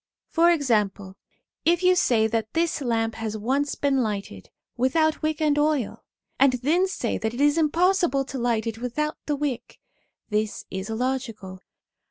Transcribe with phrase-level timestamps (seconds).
[0.29, 1.15] For example,
[1.63, 6.03] if you say that this lamp has once been lighted without wick and oil,
[6.39, 9.77] and then say that it is impossible to light it without the wick,
[10.31, 11.59] this is illogical.'